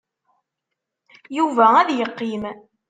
[1.37, 2.43] Yuba ad yeqqim.